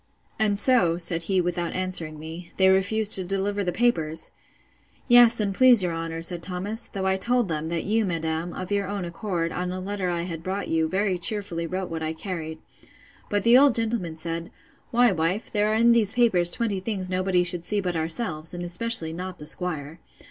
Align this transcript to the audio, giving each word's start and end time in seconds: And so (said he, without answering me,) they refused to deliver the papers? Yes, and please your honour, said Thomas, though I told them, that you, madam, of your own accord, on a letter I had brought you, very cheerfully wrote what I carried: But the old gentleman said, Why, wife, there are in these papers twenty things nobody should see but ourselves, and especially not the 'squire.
And 0.39 0.57
so 0.57 0.97
(said 0.97 1.21
he, 1.29 1.39
without 1.41 1.73
answering 1.75 2.17
me,) 2.17 2.53
they 2.57 2.69
refused 2.69 3.13
to 3.13 3.23
deliver 3.23 3.63
the 3.63 3.71
papers? 3.71 4.31
Yes, 5.07 5.39
and 5.39 5.53
please 5.53 5.83
your 5.83 5.93
honour, 5.93 6.23
said 6.23 6.41
Thomas, 6.41 6.87
though 6.87 7.05
I 7.05 7.17
told 7.17 7.49
them, 7.49 7.69
that 7.69 7.83
you, 7.83 8.03
madam, 8.03 8.51
of 8.51 8.71
your 8.71 8.87
own 8.87 9.05
accord, 9.05 9.51
on 9.51 9.71
a 9.71 9.79
letter 9.79 10.09
I 10.09 10.23
had 10.23 10.41
brought 10.41 10.69
you, 10.69 10.87
very 10.89 11.19
cheerfully 11.19 11.67
wrote 11.67 11.91
what 11.91 12.01
I 12.01 12.13
carried: 12.13 12.57
But 13.29 13.43
the 13.43 13.59
old 13.59 13.75
gentleman 13.75 14.15
said, 14.15 14.49
Why, 14.89 15.11
wife, 15.11 15.51
there 15.51 15.67
are 15.71 15.75
in 15.75 15.91
these 15.91 16.13
papers 16.13 16.49
twenty 16.49 16.79
things 16.79 17.07
nobody 17.07 17.43
should 17.43 17.63
see 17.63 17.79
but 17.79 17.95
ourselves, 17.95 18.55
and 18.55 18.63
especially 18.63 19.13
not 19.13 19.37
the 19.37 19.45
'squire. 19.45 19.99